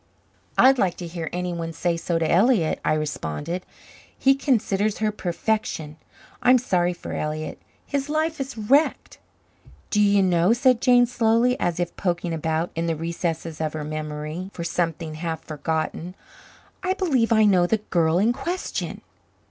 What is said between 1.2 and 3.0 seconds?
anyone say so to Elliott," I